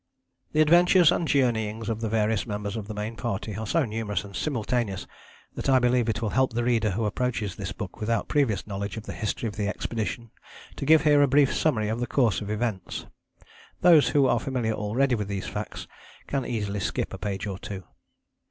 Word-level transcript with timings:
The 0.53 0.61
adventures 0.61 1.11
and 1.11 1.27
journeyings 1.27 1.87
of 1.87 2.01
the 2.01 2.09
various 2.09 2.47
members 2.47 2.75
of 2.75 2.87
the 2.87 2.93
Main 2.95 3.15
Party 3.15 3.55
are 3.55 3.67
so 3.67 3.85
numerous 3.85 4.23
and 4.23 4.35
simultaneous 4.35 5.05
that 5.53 5.69
I 5.69 5.77
believe 5.77 6.09
it 6.09 6.23
will 6.23 6.31
help 6.31 6.53
the 6.53 6.63
reader 6.63 6.89
who 6.89 7.05
approaches 7.05 7.55
this 7.55 7.71
book 7.71 7.99
without 7.99 8.27
previous 8.27 8.65
knowledge 8.65 8.97
of 8.97 9.03
the 9.05 9.13
history 9.13 9.47
of 9.47 9.57
the 9.57 9.67
expedition 9.67 10.31
to 10.77 10.87
give 10.87 11.03
here 11.03 11.21
a 11.21 11.27
brief 11.27 11.53
summary 11.53 11.87
of 11.87 11.99
the 11.99 12.07
course 12.07 12.41
of 12.41 12.49
events. 12.49 13.05
Those 13.81 14.09
who 14.09 14.25
are 14.25 14.39
familiar 14.39 14.73
already 14.73 15.13
with 15.13 15.27
these 15.27 15.45
facts 15.45 15.87
can 16.25 16.47
easily 16.47 16.79
skip 16.79 17.13
a 17.13 17.19
page 17.19 17.45
or 17.45 17.59
two. 17.59 17.83